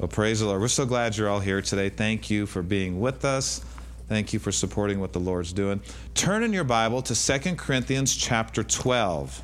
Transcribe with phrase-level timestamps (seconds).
[0.00, 0.62] Well, praise the Lord.
[0.62, 1.90] We're so glad you're all here today.
[1.90, 3.62] Thank you for being with us.
[4.08, 5.82] Thank you for supporting what the Lord's doing.
[6.14, 9.42] Turn in your Bible to 2 Corinthians chapter 12.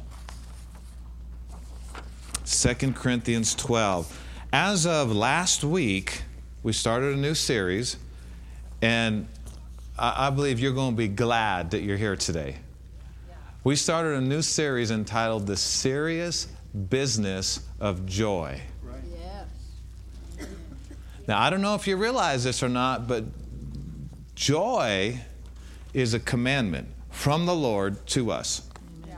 [2.47, 4.29] 2 Corinthians 12.
[4.51, 6.23] As of last week,
[6.63, 7.99] we started a new series,
[8.81, 9.29] and
[9.99, 12.57] I, believe you're going to be glad that you're here today.
[13.63, 16.47] We started a new series entitled The Serious
[16.89, 18.63] Business of Joy.
[21.27, 23.25] Now, I don't know if you realize this or not, but
[24.35, 25.21] joy
[25.93, 28.69] is a commandment from the Lord to us.
[29.07, 29.17] Yeah.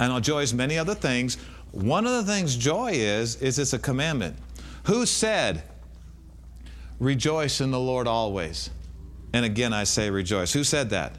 [0.00, 0.08] Yeah.
[0.08, 1.36] Know joy is many other things.
[1.72, 4.36] One of the things joy is, is it's a commandment.
[4.84, 5.64] Who said,
[7.00, 8.70] rejoice in the Lord always?
[9.32, 10.52] And again, I say rejoice.
[10.52, 11.16] Who said that?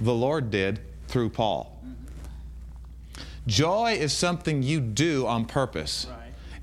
[0.00, 1.80] The Lord did through Paul.
[1.84, 3.22] Mm-hmm.
[3.46, 6.06] Joy is something you do on purpose.
[6.08, 6.15] Right.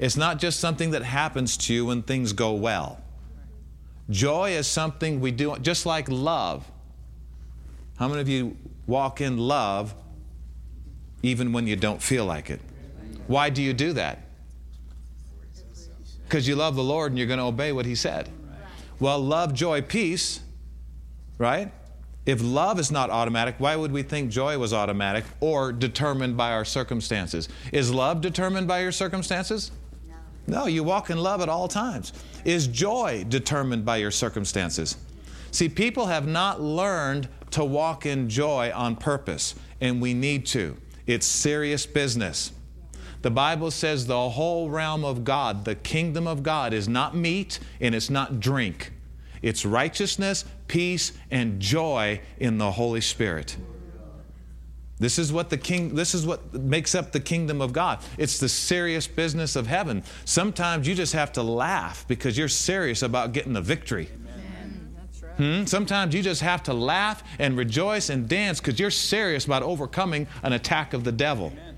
[0.04, 3.00] It's not just something that happens to you when things go well.
[4.10, 6.70] Joy is something we do, just like love.
[7.98, 9.96] How many of you walk in love
[11.22, 12.60] even when you don't feel like it?
[13.28, 14.20] Why do you do that?
[16.26, 18.30] Because you love the Lord and you're going to obey what He said.
[19.00, 20.42] Well, love, joy, peace,
[21.38, 21.72] right?
[22.26, 26.52] If love is not automatic, why would we think joy was automatic or determined by
[26.52, 27.48] our circumstances?
[27.72, 29.72] Is love determined by your circumstances?
[30.48, 32.14] No, you walk in love at all times.
[32.44, 34.98] Is joy determined by your circumstances?
[35.52, 40.76] See, people have not learned to walk in joy on purpose, and we need to.
[41.06, 42.52] It's serious business.
[43.22, 47.60] The Bible says the whole realm of God, the kingdom of God, is not meat
[47.80, 48.92] and it's not drink.
[49.42, 53.56] It's righteousness, peace, and joy in the Holy Spirit.
[55.00, 58.00] This is what the king this is what makes up the kingdom of God.
[58.18, 60.04] It's the serious business of heaven.
[60.26, 64.10] Sometimes you just have to laugh because you're serious about getting the victory.
[65.38, 65.66] Hmm?
[65.66, 70.28] Sometimes you just have to laugh and rejoice and dance because you're serious about overcoming
[70.44, 71.48] an attack of the devil.
[71.48, 71.76] Amen.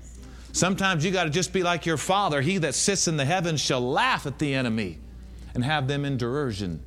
[0.52, 2.42] Sometimes you got to just be like your father.
[2.42, 4.98] He that sits in the heavens shall laugh at the enemy
[5.54, 6.82] and have them in derision.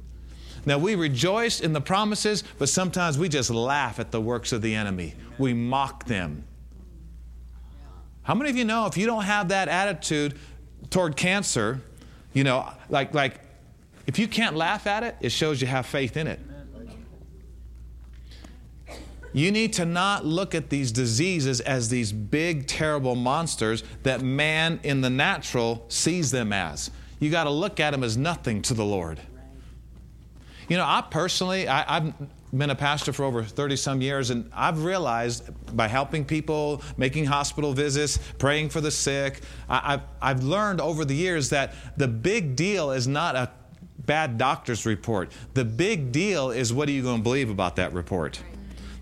[0.65, 4.61] Now, we rejoice in the promises, but sometimes we just laugh at the works of
[4.61, 5.15] the enemy.
[5.37, 6.43] We mock them.
[8.23, 10.37] How many of you know if you don't have that attitude
[10.89, 11.81] toward cancer,
[12.33, 13.41] you know, like, like
[14.05, 16.39] if you can't laugh at it, it shows you have faith in it.
[19.31, 24.79] You need to not look at these diseases as these big, terrible monsters that man
[24.83, 26.89] in the natural sees them as.
[27.19, 29.19] You got to look at them as nothing to the Lord.
[30.69, 32.13] You know, I personally, I, have
[32.55, 37.25] been a pastor for over 30 some years, and I've realized by helping people, making
[37.25, 42.07] hospital visits, praying for the sick, I, I've, I've learned over the years that the
[42.07, 43.49] big deal is not a
[44.05, 45.31] bad doctor's report.
[45.55, 48.39] The big deal is what are you going to believe about that report?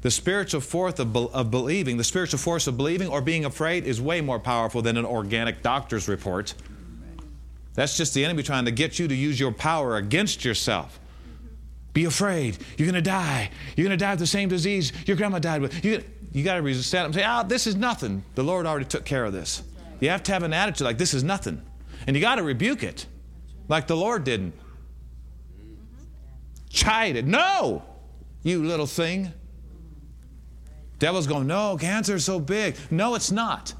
[0.02, 4.00] The spiritual force of, of, believing, the spiritual force of believing or being afraid is
[4.02, 6.54] way more powerful than an organic doctor's report.
[7.74, 11.00] That's just the enemy trying to get you to use your power against yourself.
[11.98, 12.60] Be afraid.
[12.78, 13.50] You're going to die.
[13.76, 15.84] You're going to die of the same disease your grandma died with.
[15.84, 18.24] You, you got to stand up and say, ah, oh, this is nothing.
[18.36, 19.64] The Lord already took care of this.
[20.00, 21.60] You have to have an attitude like this is nothing.
[22.06, 23.08] And you got to rebuke it
[23.68, 24.54] like the Lord didn't.
[26.70, 27.26] Chide it.
[27.26, 27.84] No,
[28.44, 29.34] you little thing.
[31.00, 32.76] Devil's going, no, cancer is so big.
[32.92, 33.74] No, it's not.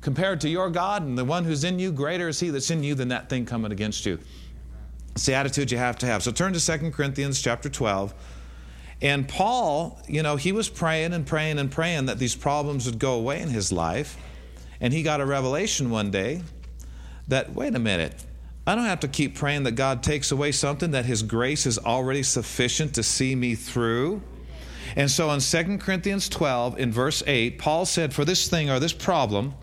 [0.00, 2.84] Compared to your God and the one who's in you, greater is he that's in
[2.84, 4.20] you than that thing coming against you.
[5.14, 6.22] It's the attitude you have to have.
[6.22, 8.14] So turn to 2 Corinthians chapter 12.
[9.02, 12.98] And Paul, you know, he was praying and praying and praying that these problems would
[12.98, 14.16] go away in his life.
[14.80, 16.42] And he got a revelation one day
[17.28, 18.14] that, wait a minute,
[18.66, 21.78] I don't have to keep praying that God takes away something, that his grace is
[21.78, 24.22] already sufficient to see me through.
[24.96, 28.80] And so in 2 Corinthians 12, in verse 8, Paul said, For this thing or
[28.80, 29.54] this problem,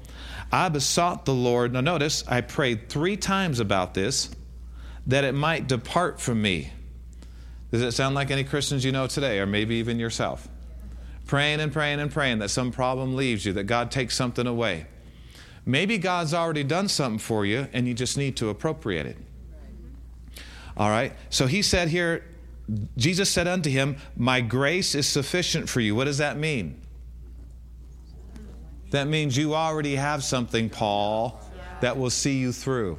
[0.51, 1.73] I besought the Lord.
[1.73, 4.29] Now notice, I prayed three times about this
[5.07, 6.71] that it might depart from me.
[7.71, 10.47] Does it sound like any Christians you know today, or maybe even yourself?
[11.25, 14.85] Praying and praying and praying that some problem leaves you, that God takes something away.
[15.65, 19.17] Maybe God's already done something for you and you just need to appropriate it.
[20.77, 21.13] All right?
[21.29, 22.23] So he said here,
[22.95, 25.93] Jesus said unto him, My grace is sufficient for you.
[25.93, 26.79] What does that mean?
[28.91, 31.41] That means you already have something, Paul,
[31.81, 32.97] that will see you through.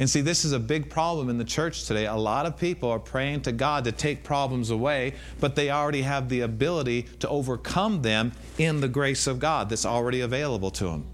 [0.00, 2.06] And see, this is a big problem in the church today.
[2.06, 6.00] A lot of people are praying to God to take problems away, but they already
[6.00, 10.84] have the ability to overcome them in the grace of God that's already available to
[10.84, 11.06] them.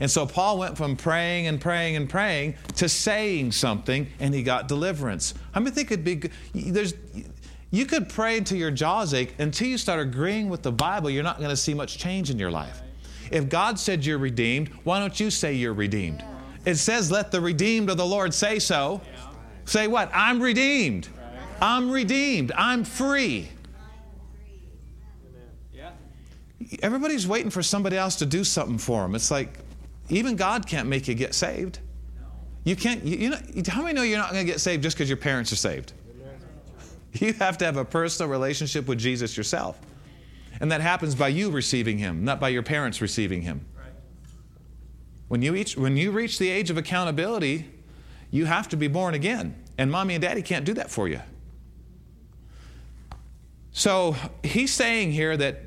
[0.00, 4.42] And so Paul went from praying and praying and praying to saying something, and he
[4.42, 5.34] got deliverance.
[5.54, 6.94] I mean, think it'd be there's
[7.70, 11.10] you could pray until your jaws ache until you start agreeing with the Bible.
[11.10, 12.80] You're not going to see much change in your life.
[13.30, 16.24] If God said you're redeemed, why don't you say you're redeemed?
[16.64, 19.00] It says, "Let the redeemed of the Lord say so."
[19.64, 20.10] Say what?
[20.12, 21.08] I'm redeemed.
[21.60, 22.50] I'm redeemed.
[22.56, 23.48] I'm free.
[25.72, 25.90] Yeah.
[26.82, 29.14] Everybody's waiting for somebody else to do something for them.
[29.14, 29.58] It's like
[30.08, 31.78] even God can't make you get saved.
[32.64, 33.38] You can't, you, you know,
[33.68, 35.92] how many know you're not going to get saved just because your parents are saved?
[37.14, 39.78] You have to have a personal relationship with Jesus yourself.
[40.60, 43.66] And that happens by you receiving Him, not by your parents receiving Him.
[45.32, 47.64] When you, reach, when you reach the age of accountability,
[48.30, 49.54] you have to be born again.
[49.78, 51.22] And mommy and daddy can't do that for you.
[53.70, 55.62] So he's saying here that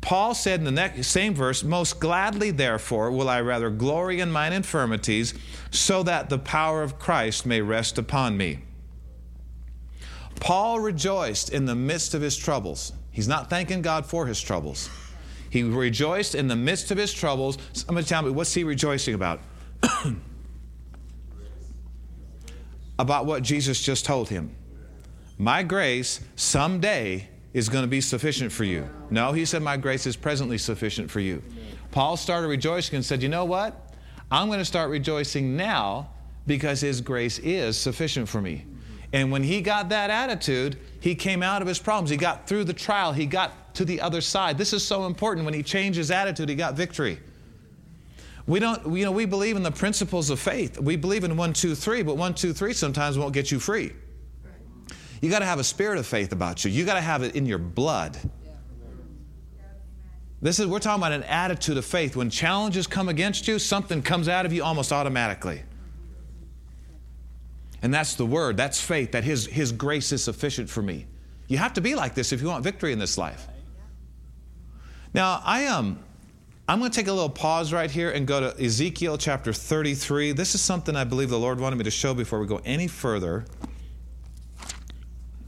[0.00, 4.32] Paul said in the next, same verse, Most gladly, therefore, will I rather glory in
[4.32, 5.32] mine infirmities,
[5.70, 8.64] so that the power of Christ may rest upon me.
[10.40, 12.92] Paul rejoiced in the midst of his troubles.
[13.12, 14.90] He's not thanking God for his troubles.
[15.50, 17.58] He rejoiced in the midst of his troubles.
[17.72, 19.40] Somebody tell me, what's he rejoicing about?
[22.98, 24.54] about what Jesus just told him.
[25.38, 28.88] My grace someday is going to be sufficient for you.
[29.10, 31.42] No, he said, My grace is presently sufficient for you.
[31.90, 33.94] Paul started rejoicing and said, You know what?
[34.30, 36.10] I'm going to start rejoicing now
[36.46, 38.66] because his grace is sufficient for me.
[39.12, 42.10] And when he got that attitude, he came out of his problems.
[42.10, 43.12] He got through the trial.
[43.12, 44.58] He got to the other side.
[44.58, 45.44] This is so important.
[45.44, 47.20] When he changed his attitude, he got victory.
[48.48, 50.80] We don't, you know, we believe in the principles of faith.
[50.80, 53.92] We believe in one, two, three, but one, two, three sometimes won't get you free.
[55.22, 56.72] You got to have a spirit of faith about you.
[56.72, 58.18] You got to have it in your blood.
[60.42, 62.16] This is we're talking about an attitude of faith.
[62.16, 65.62] When challenges come against you, something comes out of you almost automatically.
[67.80, 71.06] And that's the word, that's faith, that his, his grace is sufficient for me.
[71.46, 73.46] You have to be like this if you want victory in this life.
[75.14, 75.98] Now, I am um,
[76.70, 80.32] I'm going to take a little pause right here and go to Ezekiel chapter 33.
[80.32, 82.86] This is something I believe the Lord wanted me to show before we go any
[82.86, 83.46] further.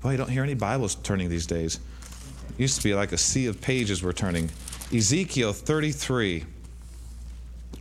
[0.00, 1.78] Boy, you don't hear any Bibles turning these days.
[2.48, 4.48] It used to be like a sea of pages we're turning.
[4.94, 6.46] Ezekiel 33.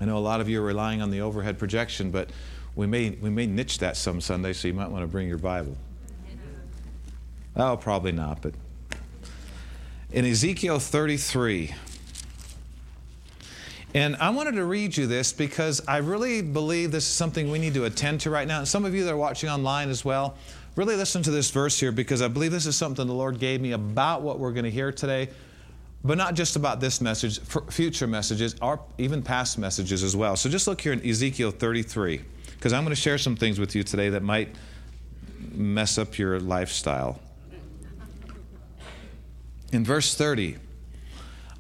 [0.01, 2.31] I know a lot of you are relying on the overhead projection, but
[2.75, 5.37] we may, we may niche that some Sunday, so you might want to bring your
[5.37, 5.77] Bible.
[7.55, 8.53] Oh, probably not, but
[10.11, 11.73] in Ezekiel 33,
[13.94, 17.59] and I wanted to read you this because I really believe this is something we
[17.59, 18.59] need to attend to right now.
[18.59, 20.35] And some of you that are watching online as well,
[20.75, 23.61] really listen to this verse here because I believe this is something the Lord gave
[23.61, 25.29] me about what we're going to hear today,
[26.03, 27.39] but not just about this message,
[27.69, 30.35] future messages, or even past messages as well.
[30.35, 32.21] So just look here in Ezekiel 33
[32.56, 34.56] because I'm going to share some things with you today that might
[35.51, 37.19] mess up your lifestyle.
[39.71, 40.57] In verse 30,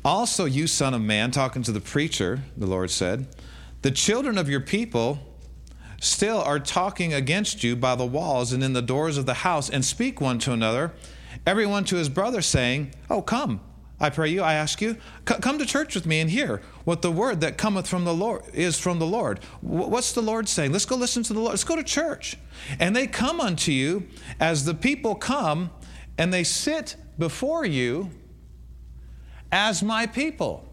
[0.03, 3.27] also, you son of man, talking to the preacher, the Lord said,
[3.81, 5.19] the children of your people
[6.01, 9.69] still are talking against you by the walls and in the doors of the house,
[9.69, 10.93] and speak one to another,
[11.45, 13.59] everyone to his brother, saying, Oh, come,
[13.99, 14.95] I pray you, I ask you,
[15.25, 18.43] come to church with me and hear what the word that cometh from the Lord
[18.53, 19.39] is from the Lord.
[19.61, 20.71] What's the Lord saying?
[20.71, 21.51] Let's go listen to the Lord.
[21.51, 22.37] Let's go to church.
[22.79, 24.07] And they come unto you
[24.39, 25.69] as the people come
[26.19, 28.11] and they sit before you
[29.51, 30.65] as my people.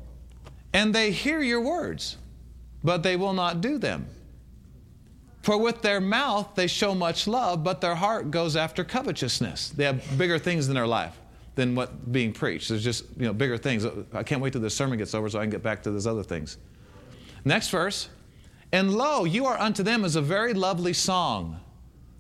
[0.74, 2.18] And they hear your words,
[2.84, 4.06] but they will not do them.
[5.40, 9.70] For with their mouth they show much love, but their heart goes after covetousness.
[9.70, 11.16] They have bigger things in their life
[11.54, 12.68] than what being preached.
[12.68, 13.86] There's just you know bigger things.
[14.12, 16.06] I can't wait till this sermon gets over so I can get back to those
[16.06, 16.58] other things.
[17.44, 18.08] Next verse.
[18.72, 21.60] And lo, you are unto them as a very lovely song,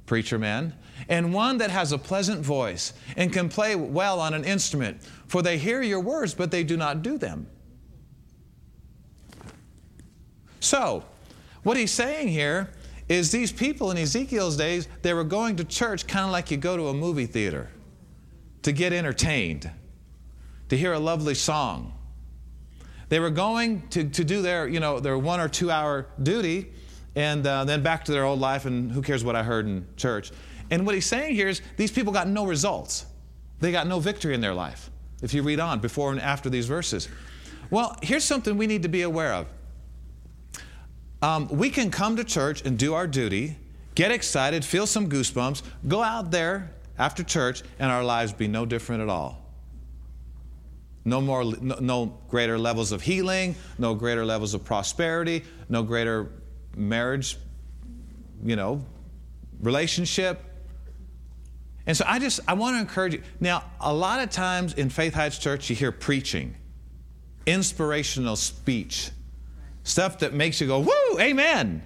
[0.06, 0.72] preacher man,
[1.08, 5.02] and one that has a pleasant voice and can play well on an instrument.
[5.26, 7.46] For they hear your words, but they do not do them.
[10.60, 11.04] So,
[11.62, 12.70] what he's saying here
[13.08, 16.56] is these people in Ezekiel's days, they were going to church kind of like you
[16.56, 17.70] go to a movie theater
[18.62, 19.70] to get entertained,
[20.68, 21.92] to hear a lovely song.
[23.08, 26.72] They were going to, to do their, you know, their one or two hour duty
[27.14, 29.86] and uh, then back to their old life and who cares what I heard in
[29.96, 30.32] church.
[30.70, 33.06] And what he's saying here is these people got no results.
[33.60, 34.90] They got no victory in their life.
[35.22, 37.08] If you read on before and after these verses.
[37.70, 39.46] Well, here's something we need to be aware of.
[41.22, 43.56] Um, we can come to church and do our duty,
[43.94, 48.66] get excited, feel some goosebumps, go out there after church, and our lives be no
[48.66, 49.42] different at all.
[51.04, 56.30] No more, no, no greater levels of healing, no greater levels of prosperity, no greater
[56.76, 57.38] marriage,
[58.44, 58.84] you know,
[59.60, 60.42] relationship.
[61.86, 63.22] And so I just, I want to encourage you.
[63.38, 66.56] Now, a lot of times in Faith Heights Church, you hear preaching,
[67.46, 69.10] inspirational speech,
[69.84, 71.82] stuff that makes you go, woo, amen.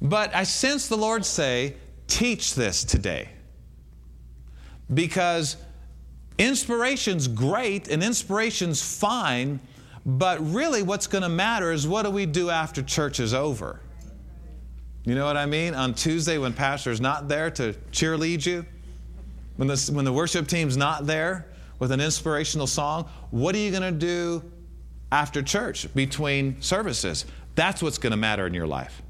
[0.00, 1.74] But I sense the Lord say,
[2.06, 3.28] teach this today.
[4.92, 5.56] Because
[6.38, 9.60] inspiration's great and inspiration's fine,
[10.06, 13.80] but really what's going to matter is what do we do after church is over?
[15.04, 15.74] You know what I mean?
[15.74, 18.64] On Tuesday, when pastor's not there to cheerlead you,
[19.56, 23.70] when the, when the worship team's not there with an inspirational song, what are you
[23.70, 24.42] going to do
[25.10, 27.26] after church between services?
[27.56, 29.02] That's what's going to matter in your life.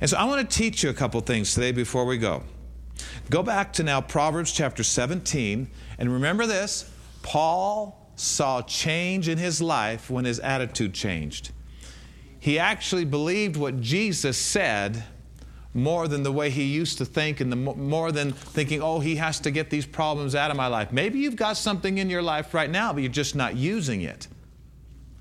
[0.00, 2.44] And so I want to teach you a couple things today before we go.
[3.28, 6.90] Go back to now Proverbs chapter 17, and remember this
[7.22, 11.50] Paul saw change in his life when his attitude changed.
[12.40, 15.04] He actually believed what Jesus said
[15.72, 19.16] more than the way he used to think, and the, more than thinking, oh, he
[19.16, 20.90] has to get these problems out of my life.
[20.90, 24.26] Maybe you've got something in your life right now, but you're just not using it.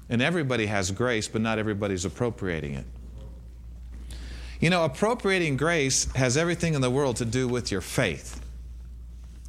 [0.10, 2.86] And everybody has grace, but not everybody's appropriating it.
[4.60, 8.42] You know, appropriating grace has everything in the world to do with your faith.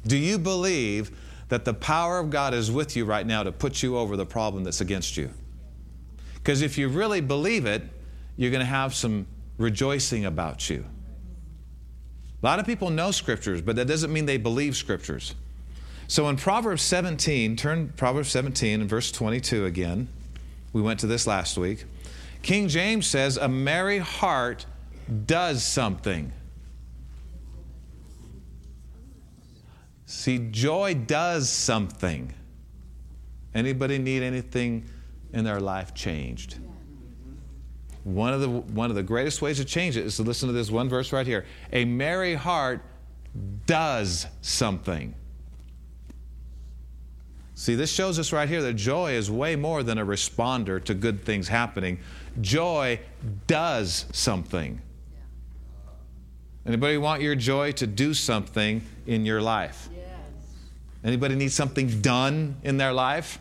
[0.05, 1.11] Do you believe
[1.49, 4.25] that the power of God is with you right now to put you over the
[4.25, 5.31] problem that's against you?
[6.41, 7.83] Because if you really believe it,
[8.37, 10.85] you're going to have some rejoicing about you.
[12.41, 15.35] A lot of people know scriptures, but that doesn't mean they believe scriptures.
[16.07, 20.07] So in Proverbs 17, turn Proverbs 17 and verse 22 again.
[20.73, 21.85] We went to this last week.
[22.41, 24.65] King James says, A merry heart
[25.25, 26.33] does something.
[30.05, 32.33] See, joy does something.
[33.53, 34.85] Anybody need anything
[35.33, 36.57] in their life changed?
[38.03, 40.53] One of the one of the greatest ways to change it is to listen to
[40.53, 41.45] this one verse right here.
[41.71, 42.81] A merry heart
[43.67, 45.13] does something.
[47.53, 50.95] See, this shows us right here that joy is way more than a responder to
[50.95, 51.99] good things happening.
[52.41, 52.99] Joy
[53.45, 54.81] does something.
[56.65, 59.89] Anybody want your joy to do something in your life?
[59.95, 60.07] Yes.
[61.03, 63.37] Anybody need something done in their life?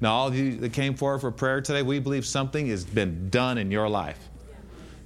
[0.00, 3.30] Now, all of you that came forward for prayer today, we believe something has been
[3.30, 4.18] done in your life.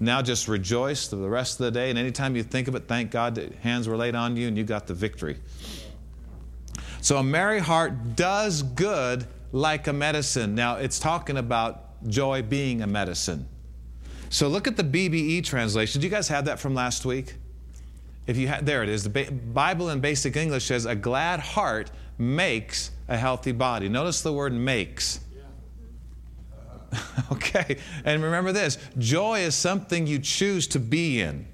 [0.02, 3.10] Now just rejoice the rest of the day, and anytime you think of it, thank
[3.10, 5.36] God that hands were laid on you and you got the victory.
[7.02, 10.54] So a merry heart does good like a medicine.
[10.54, 13.46] Now it's talking about joy being a medicine.
[14.30, 16.00] So look at the BBE translation.
[16.00, 17.34] Do you guys have that from last week?
[18.26, 19.02] If you ha- there it is.
[19.02, 24.32] The Bible in Basic English says, "A glad heart makes a healthy body." Notice the
[24.32, 25.20] word "makes."
[27.32, 31.46] okay, and remember this: joy is something you choose to be in.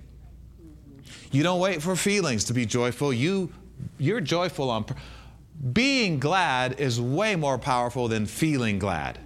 [1.32, 3.12] You don't wait for feelings to be joyful.
[3.12, 3.52] You,
[3.98, 4.86] you're joyful on.
[5.72, 9.18] Being glad is way more powerful than feeling glad.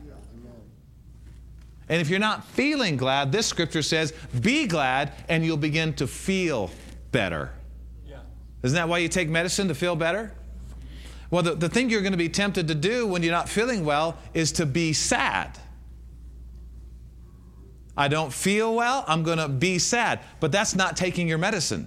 [1.88, 6.06] And if you're not feeling glad, this scripture says, be glad and you'll begin to
[6.06, 6.70] feel
[7.10, 7.50] better.
[8.08, 8.18] Yeah.
[8.62, 10.32] Isn't that why you take medicine to feel better?
[11.30, 13.84] Well, the, the thing you're going to be tempted to do when you're not feeling
[13.84, 15.58] well is to be sad.
[17.96, 20.20] I don't feel well, I'm going to be sad.
[20.40, 21.86] But that's not taking your medicine.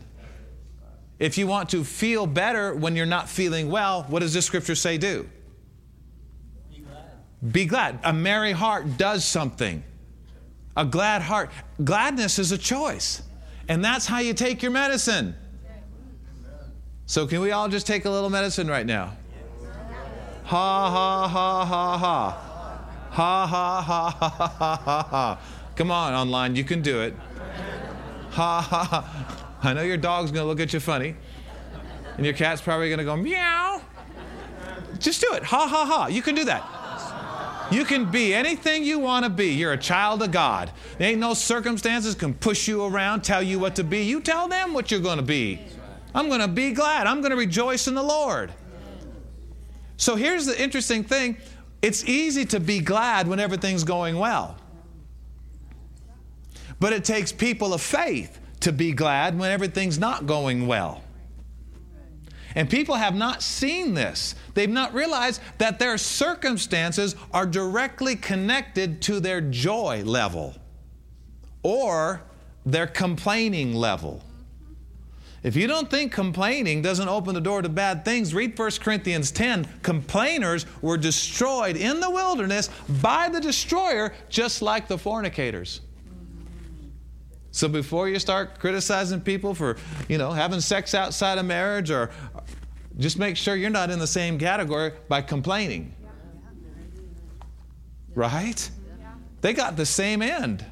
[1.19, 4.75] If you want to feel better when you're not feeling well, what does this scripture
[4.75, 5.29] say do?
[6.69, 7.51] Be glad.
[7.51, 7.99] Be glad.
[8.03, 9.83] A merry heart does something.
[10.75, 11.51] A glad heart.
[11.83, 13.21] Gladness is a choice.
[13.67, 15.35] And that's how you take your medicine.
[17.05, 19.13] So, can we all just take a little medicine right now?
[20.45, 22.49] Ha, ha, ha, ha, ha.
[23.11, 25.39] Ha, ha, ha, ha, ha, ha, ha.
[25.75, 27.15] Come on, online, you can do it.
[28.31, 29.59] Ha, ha, ha.
[29.63, 31.15] I know your dog's to look at you funny.
[32.17, 33.81] And your cat's probably to go meow.
[34.99, 35.43] Just do it.
[35.43, 36.07] Ha, ha, ha.
[36.07, 37.71] You can do that.
[37.71, 39.53] You can be anything you want to be.
[39.53, 40.71] You're a child of God.
[40.97, 44.03] There ain't no circumstances can push you around, tell you what to be.
[44.03, 45.59] You tell them what you're going to be.
[46.13, 47.07] I'm going to be glad.
[47.07, 48.51] I'm going to rejoice in the Lord.
[49.97, 51.37] So here's the interesting thing
[51.81, 54.57] it's easy to be glad when everything's going well.
[56.79, 61.03] But it takes people of faith to be glad when everything's not going well.
[62.55, 64.35] And people have not seen this.
[64.53, 70.55] They've not realized that their circumstances are directly connected to their joy level
[71.63, 72.21] or
[72.65, 74.23] their complaining level.
[75.43, 79.29] If you don't think complaining doesn't open the door to bad things, read 1 Corinthians
[79.29, 79.67] 10.
[79.81, 82.69] Complainers were destroyed in the wilderness
[83.01, 85.81] by the destroyer, just like the fornicators.
[87.51, 89.75] So before you start criticizing people for,
[90.07, 92.09] you know, having sex outside of marriage or
[92.97, 95.93] just make sure you're not in the same category by complaining.
[98.15, 98.69] Right?
[99.41, 100.65] They got the same end.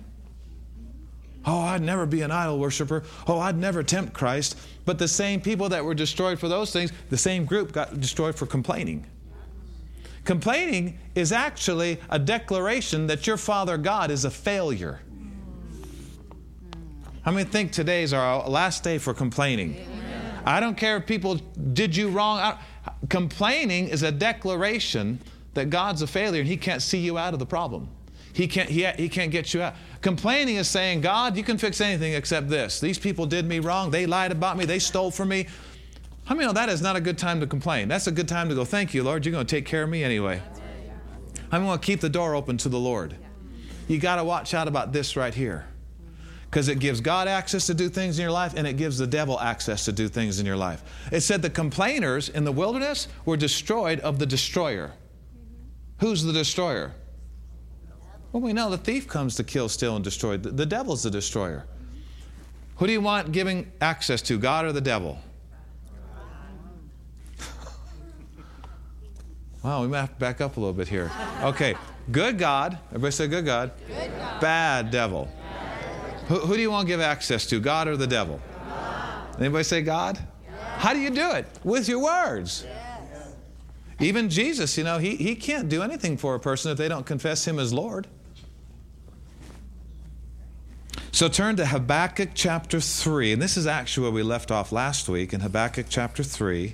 [1.46, 3.04] Oh, I'd never be an idol worshiper.
[3.28, 4.58] Oh, I'd never tempt Christ.
[4.86, 8.36] But the same people that were destroyed for those things, the same group got destroyed
[8.36, 9.06] for complaining.
[10.24, 15.02] Complaining is actually a declaration that your Father God is a failure.
[17.26, 19.76] I mean, think today is our last day for complaining?
[19.76, 20.42] Amen.
[20.46, 21.36] I don't care if people
[21.74, 22.58] did you wrong.
[23.10, 25.20] complaining is a declaration
[25.54, 27.90] that God's a failure and He can't see you out of the problem.
[28.34, 29.76] He can't, he, he can't get you out.
[30.02, 32.80] Complaining is saying, God, you can fix anything except this.
[32.80, 33.92] These people did me wrong.
[33.92, 34.66] They lied about me.
[34.66, 35.48] They stole from me.
[36.26, 37.88] How many know that is not a good time to complain?
[37.88, 39.26] That's a good time to go, thank you, Lord.
[39.26, 40.42] You're going to take care of me anyway.
[41.52, 43.16] I'm going to keep the door open to the Lord.
[43.88, 45.68] You got to watch out about this right here.
[46.50, 49.08] Because it gives God access to do things in your life and it gives the
[49.08, 50.84] devil access to do things in your life.
[51.12, 54.92] It said the complainers in the wilderness were destroyed of the destroyer.
[56.00, 56.94] Who's the destroyer?
[58.32, 60.38] Well, we know the thief comes to kill, steal, and destroy.
[60.38, 61.66] The, the devil's the destroyer.
[62.78, 65.20] Who do you want giving access to, God or the devil?
[69.64, 71.12] wow, we might have to back up a little bit here.
[71.44, 71.76] Okay,
[72.12, 72.80] good God.
[72.90, 73.72] Everybody say good God.
[73.88, 74.42] Good God.
[74.42, 75.30] Bad devil.
[76.28, 78.40] Who, who, do you want to give access to, God or the devil?
[78.66, 79.40] God.
[79.40, 80.18] Anybody say God?
[80.78, 81.46] How do you do it?
[81.64, 82.66] With your words.
[82.66, 82.82] Yes.
[84.00, 87.06] Even Jesus, you know, he, he can't do anything for a person if they don't
[87.06, 88.08] confess him as Lord.
[91.14, 95.10] So turn to Habakkuk chapter 3, and this is actually where we left off last
[95.10, 96.74] week in Habakkuk chapter 3.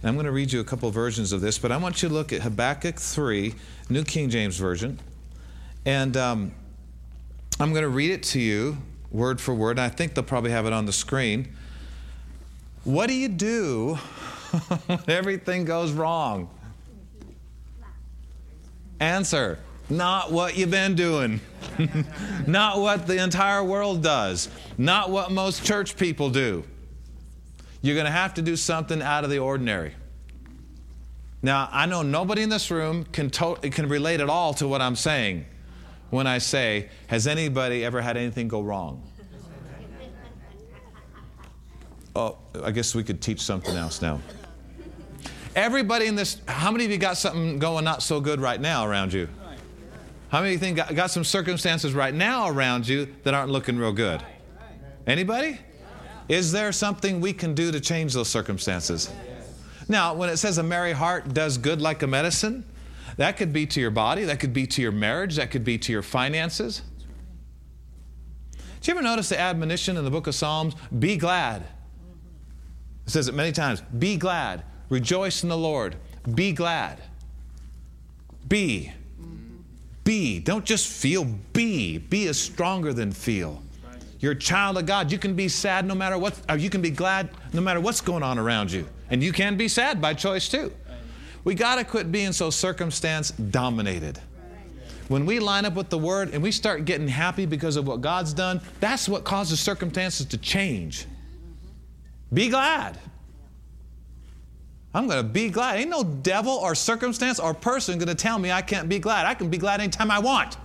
[0.00, 2.08] And I'm going to read you a couple versions of this, but I want you
[2.08, 3.52] to look at Habakkuk 3,
[3.90, 5.00] New King James Version.
[5.84, 6.52] And um,
[7.58, 8.78] I'm going to read it to you
[9.10, 9.80] word for word.
[9.80, 11.52] I think they'll probably have it on the screen.
[12.84, 13.94] What do you do
[14.86, 16.48] when everything goes wrong?
[19.00, 19.58] Answer
[19.90, 21.40] not what you've been doing,
[22.46, 26.64] not what the entire world does, not what most church people do.
[27.82, 29.94] You're going to have to do something out of the ordinary.
[31.42, 34.80] Now, I know nobody in this room can, to- can relate at all to what
[34.80, 35.44] I'm saying
[36.08, 39.02] when I say, Has anybody ever had anything go wrong?
[42.16, 44.20] Oh, I guess we could teach something else now.
[45.56, 48.86] Everybody in this, how many of you got something going not so good right now
[48.86, 49.28] around you?
[50.34, 53.52] How many of you think got, got some circumstances right now around you that aren't
[53.52, 54.20] looking real good?
[55.06, 55.60] Anybody?
[56.28, 59.12] Is there something we can do to change those circumstances?
[59.86, 62.64] Now, when it says a merry heart does good like a medicine,
[63.16, 65.78] that could be to your body, that could be to your marriage, that could be
[65.78, 66.82] to your finances.
[68.80, 70.74] Did you ever notice the admonition in the book of Psalms?
[70.98, 71.62] Be glad.
[73.06, 73.82] It says it many times.
[73.82, 74.64] Be glad.
[74.88, 75.94] Rejoice in the Lord.
[76.34, 77.00] Be glad.
[78.48, 78.90] Be.
[80.04, 80.38] Be.
[80.38, 81.98] Don't just feel, be.
[81.98, 83.62] Be is stronger than feel.
[84.20, 85.10] You're a child of God.
[85.10, 88.00] You can be sad no matter what, or you can be glad no matter what's
[88.00, 88.86] going on around you.
[89.10, 90.72] And you can be sad by choice too.
[91.44, 94.18] We got to quit being so circumstance dominated.
[95.08, 98.00] When we line up with the Word and we start getting happy because of what
[98.00, 101.06] God's done, that's what causes circumstances to change.
[102.32, 102.98] Be glad.
[104.94, 105.80] I'm going to be glad.
[105.80, 109.26] Ain't no devil or circumstance or person going to tell me I can't be glad.
[109.26, 110.56] I can be glad anytime I want.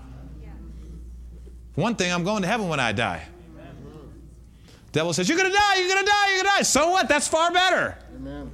[1.73, 3.23] One thing, I'm going to heaven when I die.
[4.91, 6.61] Devil says, You're going to die, you're going to die, you're going to die.
[6.63, 7.07] So what?
[7.07, 7.97] That's far better.
[8.15, 8.51] Amen.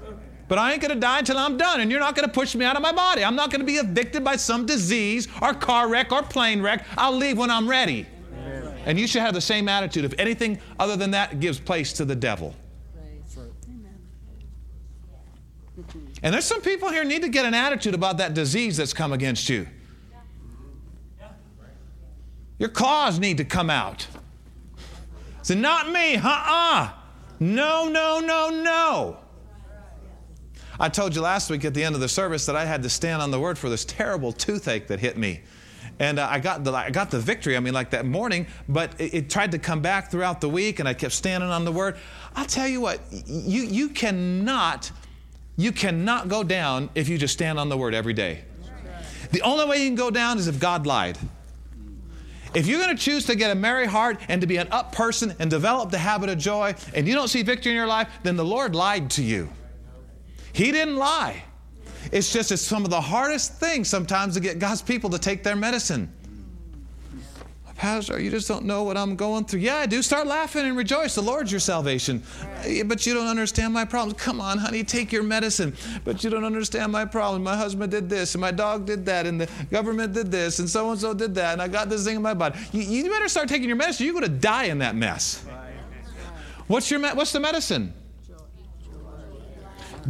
[0.48, 2.54] But I ain't going to die until I'm done, and you're not going to push
[2.54, 3.24] me out of my body.
[3.24, 6.86] I'm not going to be evicted by some disease or car wreck or plane wreck.
[6.98, 8.06] I'll leave when I'm ready.
[8.32, 8.76] Amen.
[8.86, 10.06] And you should have the same attitude.
[10.06, 12.54] If anything other than that gives place to the devil.
[16.24, 19.14] And there's some people here need to get an attitude about that disease that's come
[19.14, 19.68] against you.
[22.58, 24.08] Your claws need to come out.
[25.42, 26.90] Say, not me, uh uh
[27.40, 29.18] No, no, no, no.
[30.80, 32.90] I told you last week at the end of the service that I had to
[32.90, 35.42] stand on the word for this terrible toothache that hit me.
[36.00, 39.00] And uh, I, got the, I got the victory, I mean, like that morning, but
[39.00, 41.72] it, it, tried to come back throughout the week, and I kept standing on the
[41.72, 41.96] word.
[42.36, 44.92] I'll tell you what, you, you cannot
[45.58, 48.44] you cannot go down if you just stand on the word every day.
[49.32, 51.18] The only way you can go down is if God lied.
[52.54, 54.94] If you're going to choose to get a merry heart and to be an up
[54.94, 58.08] person and develop the habit of joy, and you don't see victory in your life,
[58.24, 59.50] then the Lord lied to you.
[60.54, 61.44] He didn't lie.
[62.14, 65.44] It's just it's some of the hardest things sometimes to get God's people to take
[65.44, 66.14] their medicine.
[67.76, 69.60] Pastor, you just don't know what I'm going through.
[69.60, 70.02] Yeah, I do.
[70.02, 71.16] Start laughing and rejoice.
[71.16, 72.24] The Lord's your salvation.
[72.86, 74.20] But you don't understand my problems.
[74.20, 75.76] Come on, honey, take your medicine.
[76.06, 77.44] But you don't understand my problem.
[77.44, 80.70] My husband did this, and my dog did that, and the government did this, and
[80.70, 82.58] so and so did that, and I got this thing in my body.
[82.72, 84.06] You, you better start taking your medicine.
[84.06, 85.46] You're going to die in that mess.
[86.68, 87.94] What's your what's the medicine?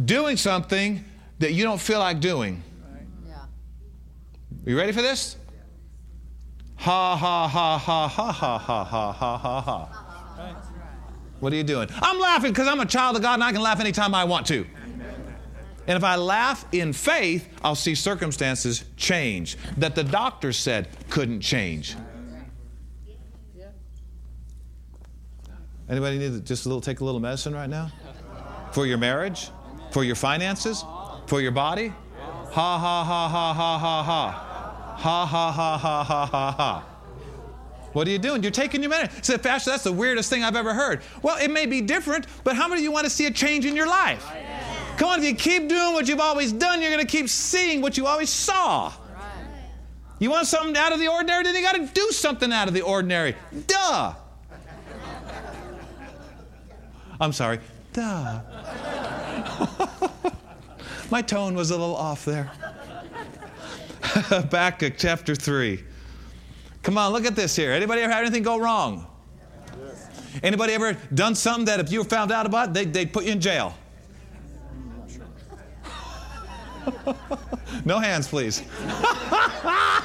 [0.04, 1.04] Doing something
[1.40, 2.62] that you don't feel like doing.
[3.26, 3.34] Yeah.
[3.34, 5.36] Are you ready for this?
[6.76, 10.06] Ha ha ha ha ha ha ha ha ha ha ha.
[11.40, 11.88] What are you doing?
[12.00, 14.46] I'm laughing because I'm a child of God and I can laugh anytime I want
[14.46, 14.66] to.
[15.88, 21.40] And if I laugh in faith, I'll see circumstances change that the doctor said couldn't
[21.40, 21.96] change.
[25.88, 27.92] Anybody need just a little take a little medicine right now?
[28.72, 29.50] For your marriage?
[29.92, 30.84] For your finances?
[31.26, 31.88] For your body?
[31.88, 34.45] Ha ha ha ha ha ha ha.
[34.96, 36.84] Ha ha ha ha ha ha ha.
[37.92, 38.42] What are you doing?
[38.42, 39.22] You're taking your medicine.
[39.22, 41.00] Said, Pastor, that's the weirdest thing I've ever heard.
[41.22, 43.64] Well, it may be different, but how many of you want to see a change
[43.64, 44.26] in your life?
[44.98, 47.80] Come on, if you keep doing what you've always done, you're going to keep seeing
[47.80, 48.92] what you always saw.
[50.18, 52.74] You want something out of the ordinary, then you got to do something out of
[52.74, 53.34] the ordinary.
[53.66, 54.14] Duh.
[57.20, 57.60] I'm sorry.
[57.92, 58.40] Duh.
[61.10, 62.50] My tone was a little off there.
[64.28, 65.82] Habakkuk chapter 3.
[66.82, 67.72] Come on, look at this here.
[67.72, 69.06] Anybody ever had anything go wrong?
[70.42, 73.40] Anybody ever done something that if you found out about, they, they'd put you in
[73.40, 73.74] jail?
[77.84, 78.62] no hands, please.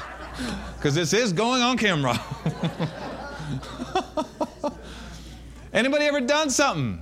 [0.82, 2.20] Because this is going on camera.
[5.72, 7.00] Anybody ever done something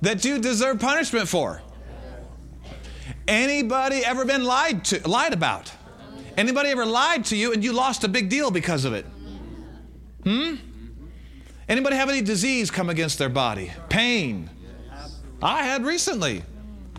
[0.00, 1.60] that you deserve punishment for?
[3.28, 5.70] Anybody ever been lied to, lied about?
[6.36, 9.06] Anybody ever lied to you and you lost a big deal because of it?
[10.24, 10.56] Hmm?
[11.68, 13.72] Anybody have any disease come against their body?
[13.88, 14.50] Pain?
[15.42, 16.42] I had recently.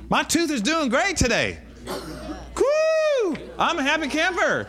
[0.10, 1.60] My tooth is doing great today.
[1.88, 3.38] Woo!
[3.58, 4.68] I'm a happy camper.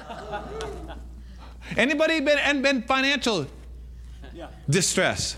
[1.76, 3.46] Anybody been and been financial
[4.68, 5.36] distress?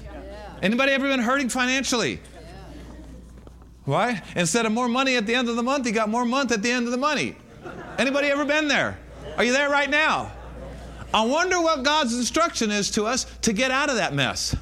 [0.62, 2.21] Anybody ever been hurting financially?
[3.85, 4.23] Why?
[4.37, 6.62] Instead of more money at the end of the month, you got more month at
[6.62, 7.37] the end of the money.
[7.99, 8.99] Anybody ever been there?
[9.37, 10.33] Are you there right now?
[11.12, 14.55] I wonder what God's instruction is to us to get out of that mess.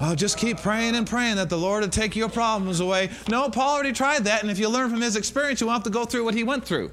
[0.00, 3.10] Well, just keep praying and praying that the Lord will take your problems away.
[3.28, 5.84] No, Paul already tried that, and if you learn from his experience, you won't have
[5.84, 6.92] to go through what he went through.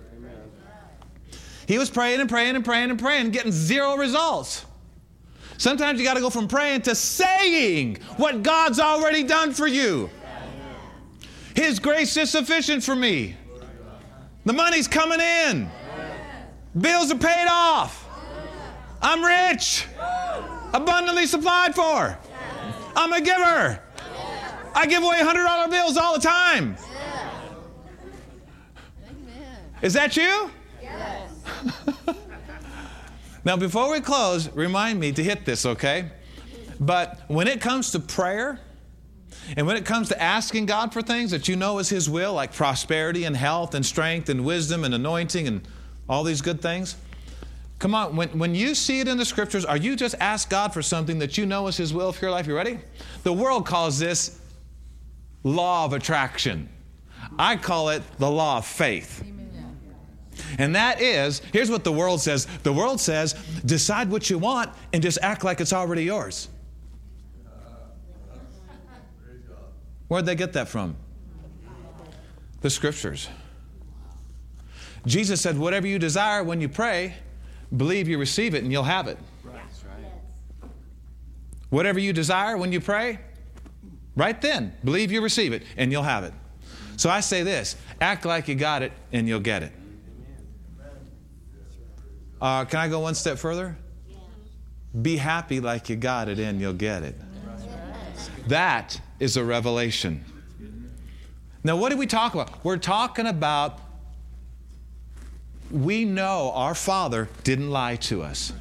[1.67, 4.65] He was praying and praying and praying and praying, getting zero results.
[5.57, 10.09] Sometimes you got to go from praying to saying what God's already done for you.
[11.55, 13.35] His grace is sufficient for me.
[14.43, 15.69] The money's coming in.
[16.79, 18.07] Bills are paid off.
[19.01, 19.85] I'm rich.
[20.73, 22.17] Abundantly supplied for.
[22.95, 23.81] I'm a giver.
[24.73, 26.75] I give away $100 bills all the time.
[29.81, 30.49] Is that you?
[30.81, 31.31] Yes.
[33.45, 36.11] now, before we close, remind me to hit this, okay?
[36.79, 38.59] But when it comes to prayer,
[39.55, 42.33] and when it comes to asking God for things that you know is His will,
[42.33, 45.67] like prosperity and health and strength and wisdom and anointing and
[46.07, 46.95] all these good things.
[47.79, 50.73] Come on, when, when you see it in the scriptures, are you just ask God
[50.73, 52.47] for something that you know is His will for your life?
[52.47, 52.79] You ready?
[53.23, 54.39] The world calls this
[55.43, 56.69] law of attraction.
[57.37, 59.23] I call it the law of faith.
[60.57, 63.33] And that is, here's what the world says the world says,
[63.65, 66.49] decide what you want and just act like it's already yours.
[70.07, 70.95] Where'd they get that from?
[72.61, 73.27] The scriptures.
[75.05, 77.15] Jesus said, Whatever you desire when you pray,
[77.75, 79.17] believe you receive it and you'll have it.
[81.69, 83.19] Whatever you desire when you pray,
[84.15, 86.33] right then, believe you receive it and you'll have it.
[86.97, 89.71] So I say this act like you got it and you'll get it.
[92.41, 93.75] Uh, can I go one step further?
[95.01, 97.15] Be happy like you got it and you'll get it.
[98.47, 100.23] That is a revelation.
[101.63, 102.63] Now, what did we talk about?
[102.63, 103.79] We're talking about
[105.71, 108.53] we know our Father didn't lie to us.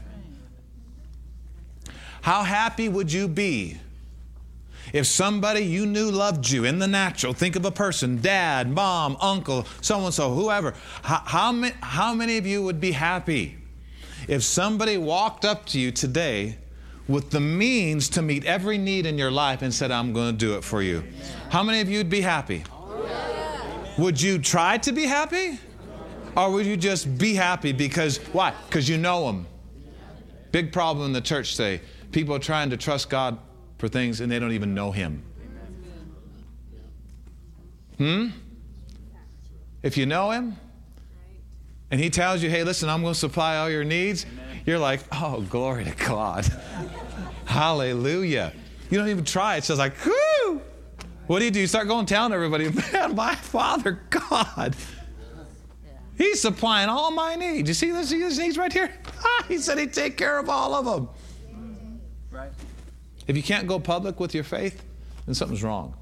[2.22, 3.78] How happy would you be
[4.92, 7.34] if somebody you knew loved you in the natural?
[7.34, 10.74] Think of a person, dad, mom, uncle, so and so, whoever.
[11.02, 13.58] How, how, many, how many of you would be happy
[14.26, 16.56] If somebody walked up to you today
[17.06, 20.38] with the means to meet every need in your life and said, I'm going to
[20.38, 21.04] do it for you,
[21.50, 22.64] how many of you would be happy?
[23.98, 25.58] Would you try to be happy?
[26.36, 28.52] Or would you just be happy because, why?
[28.66, 29.46] Because you know Him.
[30.52, 31.80] Big problem in the church today.
[32.12, 33.38] People are trying to trust God
[33.78, 35.22] for things and they don't even know Him.
[37.98, 38.28] Hmm?
[39.82, 40.56] If you know Him
[41.90, 44.26] and He tells you, hey, listen, I'm going to supply all your needs,
[44.66, 46.46] you're like, oh, glory to God.
[47.44, 48.52] Hallelujah.
[48.90, 49.56] You don't even try.
[49.56, 50.60] It's just like, whoo!
[51.26, 51.60] What do you do?
[51.60, 54.76] You start going telling everybody, man, my Father God,
[56.16, 57.68] He's supplying all my needs.
[57.68, 58.92] You see this, see this needs right here?
[59.22, 61.08] Ah, he said He'd take care of all of them.
[62.30, 62.50] Right.
[63.26, 64.82] If you can't go public with your faith,
[65.26, 65.94] then something's wrong.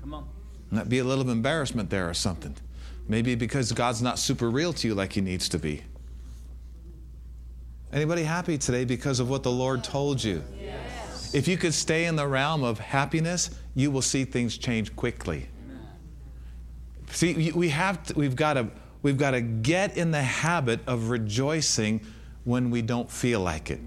[0.00, 0.28] Come on.
[0.70, 2.54] Might be a little embarrassment there or something.
[3.08, 5.82] Maybe because God's not super real to you like He needs to be.
[7.92, 10.42] Anybody happy today because of what the Lord told you?
[10.60, 11.34] Yes.
[11.34, 15.48] If you could stay in the realm of happiness, you will see things change quickly.
[17.10, 18.68] See, we have to, we've got to
[19.06, 22.00] we've got to get in the habit of rejoicing
[22.42, 23.78] when we don't feel like it.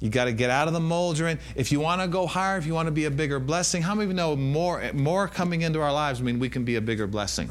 [0.00, 1.38] You got to get out of the mold you're in.
[1.54, 3.94] If you want to go higher, if you want to be a bigger blessing, how
[3.94, 6.80] many of you know more, more coming into our lives mean we can be a
[6.80, 7.48] bigger blessing?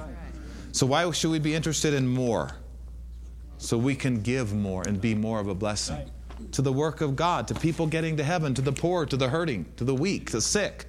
[0.73, 2.51] So why should we be interested in more?
[3.57, 6.11] So we can give more and be more of a blessing
[6.51, 9.29] to the work of God, to people getting to heaven, to the poor, to the
[9.29, 10.85] hurting, to the weak, the sick.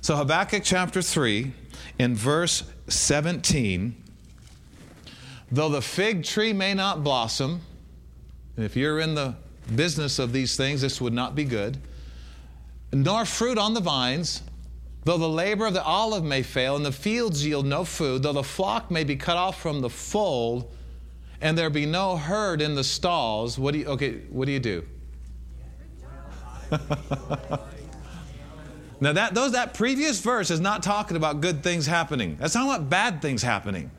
[0.00, 1.52] So Habakkuk chapter 3
[1.98, 4.02] in verse 17
[5.50, 7.60] though the fig tree may not blossom,
[8.56, 9.34] and if you're in the
[9.74, 11.78] business of these things, this would not be good.
[12.92, 14.42] Nor fruit on the vines,
[15.04, 18.32] though the labor of the olive may fail, and the fields yield no food, though
[18.32, 20.72] the flock may be cut off from the fold,
[21.40, 24.60] and there be no herd in the stalls, what do you okay, what do you
[24.60, 24.84] do?
[29.00, 32.36] now that those that previous verse is not talking about good things happening.
[32.36, 33.90] That's talking about bad things happening.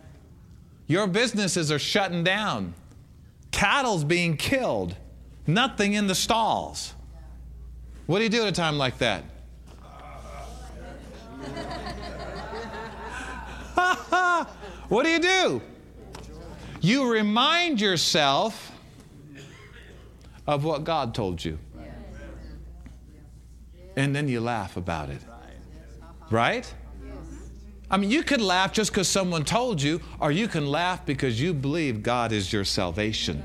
[0.88, 2.74] Your businesses are shutting down.
[3.52, 4.96] Cattle's being killed
[5.48, 6.94] nothing in the stalls.
[8.06, 9.24] What do you do at a time like that?
[14.90, 15.62] what do you do?
[16.82, 18.72] You remind yourself
[20.46, 21.58] of what God told you.
[23.98, 25.22] And then you laugh about it.
[26.30, 26.72] Right?
[27.90, 31.42] I mean, you could laugh just because someone told you, or you can laugh because
[31.42, 33.42] you believe God is your salvation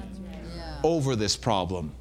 [0.85, 1.95] over this problem.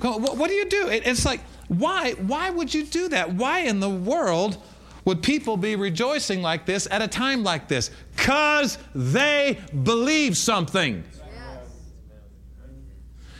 [0.00, 0.88] What do you do?
[0.88, 2.12] It's like, why?
[2.12, 3.32] Why would you do that?
[3.32, 4.58] Why in the world
[5.04, 7.90] would people be rejoicing like this at a time like this?
[8.14, 11.02] Because they believe something.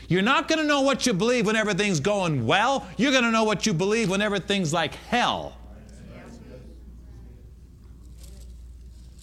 [0.09, 2.87] You're not going to know what you believe when everything's going well.
[2.97, 5.57] You're going to know what you believe when everything's like hell.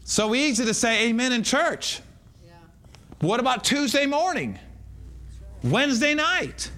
[0.03, 2.01] So easy to say amen in church.
[3.21, 4.59] What about Tuesday morning?
[5.63, 6.69] Wednesday night?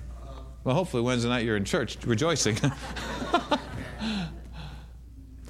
[0.64, 2.58] Well, hopefully Wednesday night you're in church rejoicing.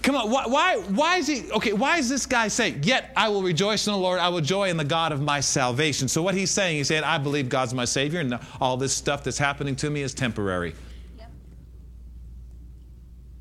[0.05, 3.27] Come on, why, why, why is he, okay, why is this guy saying, Yet I
[3.27, 6.07] will rejoice in the Lord, I will joy in the God of my salvation?
[6.07, 9.23] So, what he's saying, he's saying, I believe God's my Savior, and all this stuff
[9.23, 10.75] that's happening to me is temporary.
[11.17, 11.31] Yep.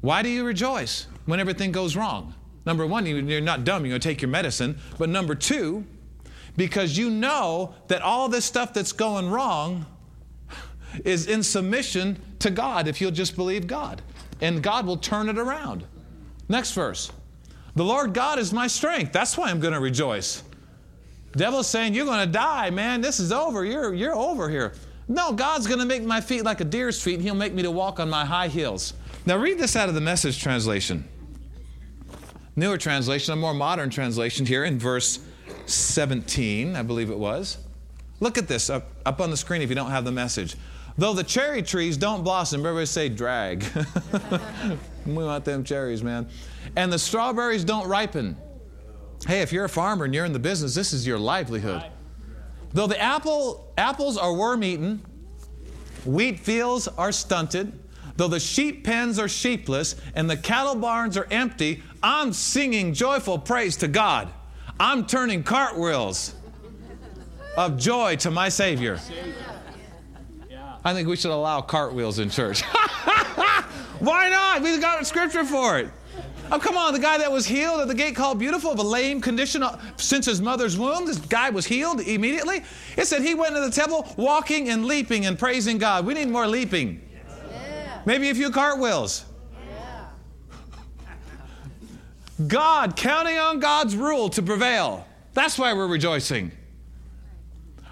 [0.00, 2.32] Why do you rejoice when everything goes wrong?
[2.64, 4.78] Number one, you're not dumb, you're going to take your medicine.
[4.96, 5.84] But number two,
[6.56, 9.84] because you know that all this stuff that's going wrong
[11.04, 14.00] is in submission to God if you'll just believe God.
[14.40, 15.84] And God will turn it around.
[16.48, 17.10] Next verse.
[17.76, 19.12] The Lord God is my strength.
[19.12, 20.42] That's why I'm going to rejoice.
[21.32, 23.00] Devil's saying, You're going to die, man.
[23.00, 23.64] This is over.
[23.64, 24.74] You're, you're over here.
[25.08, 27.62] No, God's going to make my feet like a deer's feet, and He'll make me
[27.62, 28.94] to walk on my high heels.
[29.26, 31.08] Now, read this out of the message translation.
[32.56, 35.18] Newer translation, a more modern translation here in verse
[35.66, 37.58] 17, I believe it was.
[38.20, 40.56] Look at this up, up on the screen if you don't have the message.
[40.96, 43.64] Though the cherry trees don't blossom, everybody say drag.
[45.06, 46.28] we want them cherries, man.
[46.76, 48.36] And the strawberries don't ripen.
[49.26, 51.84] Hey, if you're a farmer and you're in the business, this is your livelihood.
[52.72, 55.02] Though the apple, apples are worm eaten,
[56.04, 57.72] wheat fields are stunted,
[58.16, 63.38] though the sheep pens are sheepless, and the cattle barns are empty, I'm singing joyful
[63.38, 64.28] praise to God.
[64.78, 66.34] I'm turning cartwheels
[67.56, 68.98] of joy to my Savior.
[70.84, 72.62] I think we should allow cartwheels in church.
[74.00, 74.62] Why not?
[74.62, 75.90] We've got a scripture for it.
[76.52, 78.82] Oh, come on, the guy that was healed at the gate called beautiful of a
[78.82, 82.62] lame condition uh, since his mother's womb, this guy was healed immediately.
[82.98, 86.04] It said he went into the temple walking and leaping and praising God.
[86.04, 87.00] We need more leaping.
[87.50, 88.02] Yeah.
[88.04, 89.24] Maybe a few cartwheels.
[89.66, 90.06] Yeah.
[92.46, 95.06] God, counting on God's rule to prevail.
[95.32, 96.52] That's why we're rejoicing.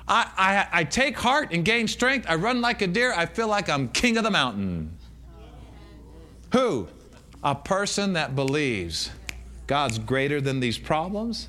[0.07, 2.27] I, I, I take heart and gain strength.
[2.29, 3.15] I run like a deer.
[3.17, 4.92] I feel like I'm king of the mountain.
[6.53, 6.89] Who?
[7.43, 9.11] A person that believes
[9.67, 11.49] God's greater than these problems.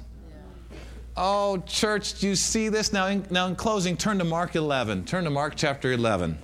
[1.16, 2.92] Oh, church, do you see this?
[2.92, 5.06] Now in, now, in closing, turn to Mark 11.
[5.06, 6.40] Turn to Mark chapter 11.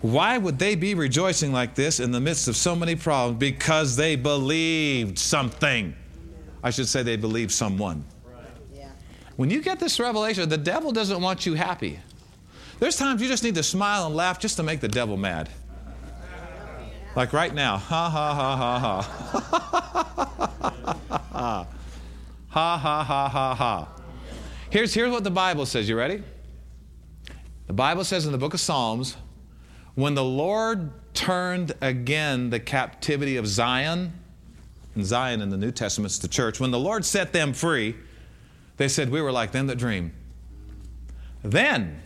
[0.00, 3.38] Why would they be rejoicing like this in the midst of so many problems?
[3.38, 5.94] Because they believed something.
[6.62, 8.04] I should say they believed someone.
[9.36, 11.98] When you get this revelation, the devil doesn't want you happy.
[12.78, 15.48] There's times you just need to smile and laugh just to make the devil mad.
[17.14, 17.76] Like right now.
[17.76, 19.02] Ha ha ha ha ha.
[22.48, 23.88] ha ha ha ha ha.
[24.70, 25.88] Here's, here's what the Bible says.
[25.88, 26.22] You ready?
[27.66, 29.16] The Bible says in the book of Psalms
[29.94, 34.14] when the Lord turned again the captivity of Zion,
[34.94, 37.94] and Zion in the New Testament is the church, when the Lord set them free,
[38.78, 40.12] they said, We were like them that dream.
[41.42, 42.00] Then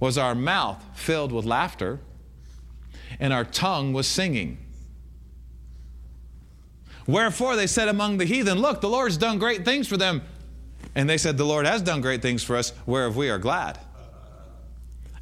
[0.00, 2.00] was our mouth filled with laughter
[3.20, 4.58] and our tongue was singing.
[7.06, 10.22] Wherefore they said among the heathen, Look, the Lord's done great things for them.
[10.94, 13.78] And they said, The Lord has done great things for us, whereof we are glad.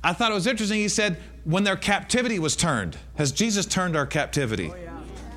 [0.03, 0.79] I thought it was interesting.
[0.79, 4.71] He said, When their captivity was turned, has Jesus turned our captivity?
[4.73, 4.95] Oh, yeah.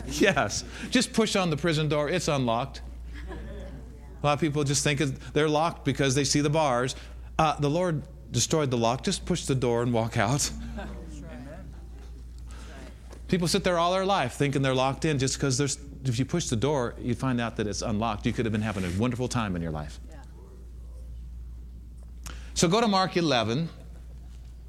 [0.07, 0.63] Yes.
[0.89, 2.81] Just push on the prison door, it's unlocked.
[3.29, 4.99] A lot of people just think
[5.33, 6.95] they're locked because they see the bars.
[7.39, 9.03] Uh, the Lord destroyed the lock.
[9.03, 10.51] Just push the door and walk out.
[13.31, 16.25] People sit there all their life thinking they're locked in just because there's, if you
[16.25, 18.25] push the door, you find out that it's unlocked.
[18.25, 20.01] You could have been having a wonderful time in your life.
[20.09, 20.17] Yeah.
[22.55, 23.69] So go to Mark 11,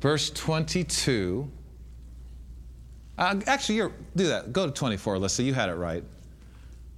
[0.00, 1.50] verse 22.
[3.18, 4.52] Uh, actually, you're, do that.
[4.52, 5.44] Go to 24, Alyssa.
[5.44, 6.04] You had it right.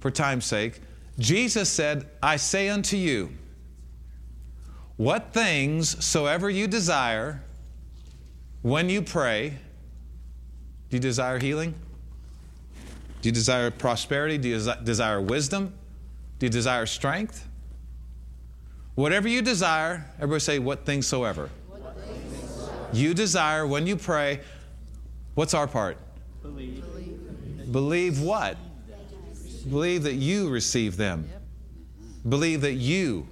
[0.01, 0.81] For time's sake.
[1.17, 3.31] Jesus said, I say unto you,
[4.97, 7.41] what things soever you desire
[8.61, 9.57] when you pray,
[10.95, 11.73] do you desire healing?
[13.21, 14.37] Do you desire prosperity?
[14.37, 15.73] Do you desire wisdom?
[16.39, 17.49] Do you desire strength?
[18.93, 21.49] Whatever you desire, everybody say, what things soever.
[22.93, 24.39] You desire when you pray,
[25.33, 25.97] what's our part?
[26.41, 26.81] Believe.
[27.73, 28.55] Believe what?
[29.69, 31.27] Believe that you receive them.
[32.29, 33.27] Believe that you,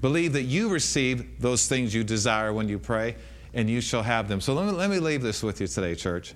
[0.00, 3.16] believe that you receive those things you desire when you pray,
[3.52, 4.40] and you shall have them.
[4.40, 6.34] So let me, let me leave this with you today, church.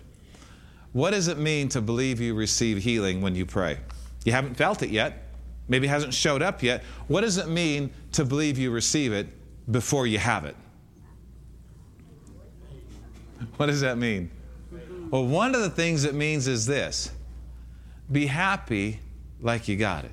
[0.92, 3.79] What does it mean to believe you receive healing when you pray?
[4.24, 5.24] You haven't felt it yet.
[5.68, 6.83] Maybe it hasn't showed up yet.
[7.07, 9.29] What does it mean to believe you receive it
[9.70, 10.57] before you have it?
[13.57, 14.31] What does that mean?
[15.11, 17.11] Well, one of the things it means is this
[18.11, 19.00] be happy
[19.40, 20.12] like you got it.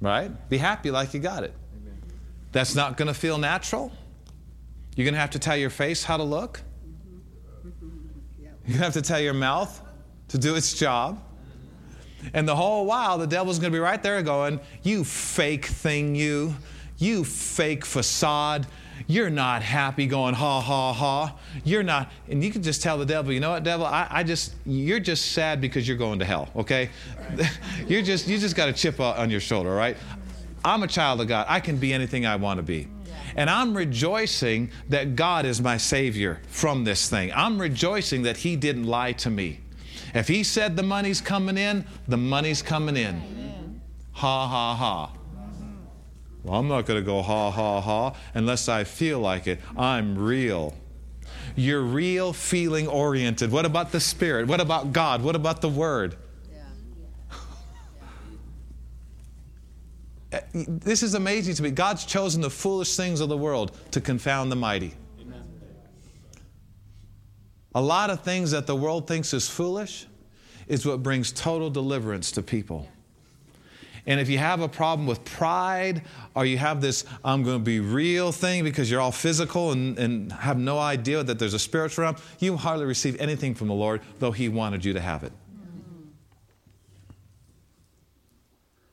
[0.00, 0.30] Right?
[0.48, 1.54] Be happy like you got it.
[2.52, 3.92] That's not going to feel natural.
[4.96, 6.62] You're going to have to tell your face how to look.
[8.66, 9.80] You have to tell your mouth
[10.28, 11.22] to do its job.
[12.32, 16.14] And the whole while, the devil's going to be right there going, You fake thing,
[16.14, 16.54] you.
[16.96, 18.66] You fake facade.
[19.06, 21.36] You're not happy going, ha, ha, ha.
[21.64, 22.10] You're not.
[22.28, 23.84] And you can just tell the devil, you know what, devil?
[23.84, 26.90] I, I just, you're just sad because you're going to hell, okay?
[27.88, 29.96] you're just, you just got a chip on your shoulder, right?
[30.64, 31.46] I'm a child of God.
[31.48, 32.88] I can be anything I want to be.
[33.36, 37.32] And I'm rejoicing that God is my Savior from this thing.
[37.34, 39.60] I'm rejoicing that He didn't lie to me.
[40.14, 43.80] If He said the money's coming in, the money's coming in.
[44.12, 45.12] Ha, ha, ha.
[46.44, 49.60] Well, I'm not going to go ha, ha, ha unless I feel like it.
[49.76, 50.74] I'm real.
[51.56, 53.50] You're real, feeling oriented.
[53.50, 54.46] What about the Spirit?
[54.46, 55.22] What about God?
[55.22, 56.16] What about the Word?
[60.52, 61.70] This is amazing to me.
[61.70, 64.94] God's chosen the foolish things of the world to confound the mighty.
[65.20, 65.44] Amen.
[67.74, 70.06] A lot of things that the world thinks is foolish
[70.66, 72.88] is what brings total deliverance to people.
[74.06, 76.02] And if you have a problem with pride,
[76.34, 79.98] or you have this I'm going to be real thing because you're all physical and,
[79.98, 83.74] and have no idea that there's a spiritual realm, you hardly receive anything from the
[83.74, 85.32] Lord, though He wanted you to have it.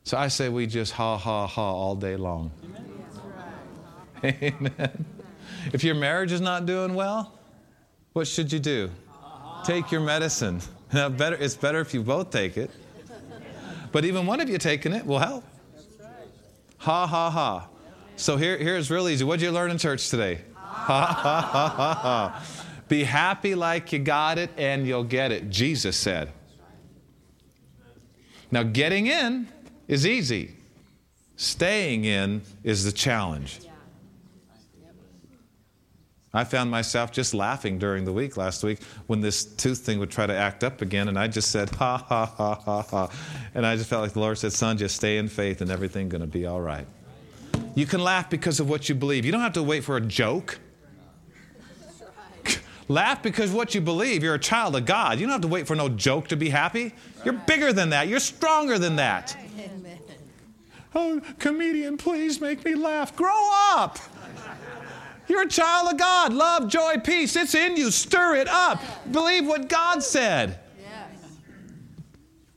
[0.03, 2.51] So I say we just ha, ha, ha all day long.
[4.23, 5.05] Amen.
[5.73, 7.33] If your marriage is not doing well,
[8.13, 8.89] what should you do?
[9.63, 10.61] Take your medicine.
[10.91, 12.71] better, it's better if you both take it.
[13.91, 15.43] But even one of you taking it will help.
[16.79, 17.67] Ha ha ha.
[18.15, 19.23] So here, here's real easy.
[19.23, 20.41] What did you learn in church today?
[20.55, 22.43] Ha ha ha ha ha.
[22.87, 26.29] Be happy like you got it and you'll get it, Jesus said.
[28.49, 29.47] Now, getting in
[29.91, 30.55] is easy,
[31.35, 33.59] staying in is the challenge.
[36.33, 40.09] I found myself just laughing during the week last week when this tooth thing would
[40.09, 43.11] try to act up again, and I just said, ha, ha, ha, ha, ha.
[43.53, 46.09] And I just felt like the Lord said, son, just stay in faith and everything's
[46.09, 46.87] going to be all right.
[47.75, 49.25] You can laugh because of what you believe.
[49.25, 50.57] You don't have to wait for a joke.
[52.87, 54.23] Laugh because what you believe.
[54.23, 55.19] You're a child of God.
[55.19, 56.93] You don't have to wait for no joke to be happy.
[57.23, 58.09] You're bigger than that.
[58.09, 59.37] You're stronger than that.
[60.93, 63.15] Oh, comedian, please make me laugh.
[63.15, 63.99] Grow up.
[65.27, 66.33] You're a child of God.
[66.33, 67.35] Love, joy, peace.
[67.35, 67.91] It's in you.
[67.91, 68.81] Stir it up.
[69.11, 70.59] Believe what God said.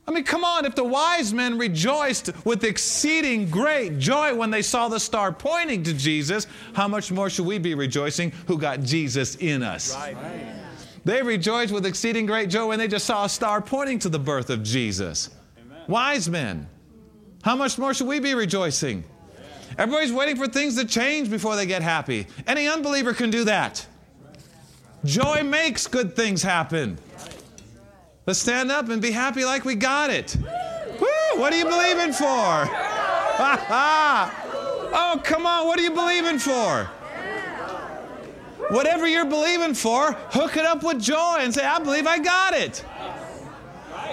[0.07, 4.61] I mean, come on, if the wise men rejoiced with exceeding great joy when they
[4.61, 8.81] saw the star pointing to Jesus, how much more should we be rejoicing who got
[8.81, 9.95] Jesus in us?
[9.95, 10.15] Right.
[11.05, 14.19] They rejoiced with exceeding great joy when they just saw a star pointing to the
[14.19, 15.31] birth of Jesus.
[15.57, 15.83] Amen.
[15.87, 16.67] Wise men.
[17.45, 19.03] How much more should we be rejoicing?
[19.77, 22.25] Everybody's waiting for things to change before they get happy.
[22.47, 23.85] Any unbeliever can do that.
[25.03, 26.97] Joy makes good things happen.
[28.25, 30.35] Let's stand up and be happy like we got it.
[30.99, 31.39] Woo!
[31.39, 32.25] What are you believing for?
[34.97, 35.67] oh, come on.
[35.67, 36.85] What are you believing for?
[38.71, 42.55] Whatever you're believing for, hook it up with joy and say, I believe I got
[42.55, 42.83] it.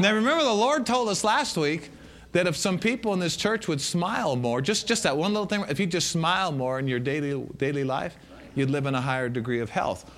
[0.01, 1.89] Now, remember, the Lord told us last week
[2.33, 5.47] that if some people in this church would smile more, just, just that one little
[5.47, 8.17] thing, if you just smile more in your daily, daily life,
[8.55, 10.11] you'd live in a higher degree of health.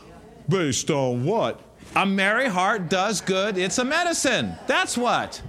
[0.49, 1.61] Based on what?
[1.97, 3.59] A merry heart does good.
[3.59, 4.55] It's a medicine.
[4.67, 5.43] That's what.